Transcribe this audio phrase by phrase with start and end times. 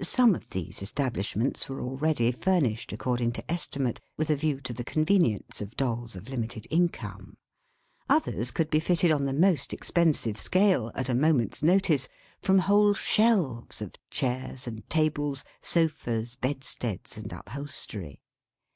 [0.00, 4.82] Some of these establishments were already furnished according to estimate, with a view to the
[4.82, 7.36] convenience of Dolls of limited income;
[8.08, 12.08] others could be fitted on the most expensive scale, at a moment's notice,
[12.40, 18.20] from whole shelves of chairs and tables, sofas, bedsteads, and upholstery.